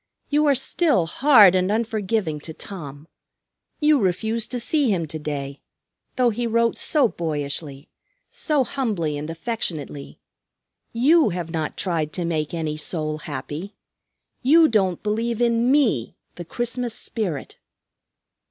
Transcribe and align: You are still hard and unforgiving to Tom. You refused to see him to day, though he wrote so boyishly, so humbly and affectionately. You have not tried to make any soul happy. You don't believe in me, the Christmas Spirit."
You 0.29 0.47
are 0.47 0.55
still 0.55 1.05
hard 1.05 1.53
and 1.53 1.71
unforgiving 1.71 2.39
to 2.39 2.55
Tom. 2.55 3.07
You 3.79 3.99
refused 3.99 4.49
to 4.49 4.59
see 4.59 4.89
him 4.89 5.05
to 5.05 5.19
day, 5.19 5.61
though 6.15 6.31
he 6.31 6.47
wrote 6.47 6.75
so 6.75 7.07
boyishly, 7.07 7.87
so 8.27 8.63
humbly 8.63 9.15
and 9.15 9.29
affectionately. 9.29 10.19
You 10.91 11.29
have 11.29 11.51
not 11.51 11.77
tried 11.77 12.13
to 12.13 12.25
make 12.25 12.51
any 12.51 12.77
soul 12.77 13.19
happy. 13.19 13.75
You 14.41 14.67
don't 14.67 15.03
believe 15.03 15.39
in 15.39 15.71
me, 15.71 16.17
the 16.33 16.45
Christmas 16.45 16.95
Spirit." 16.95 17.57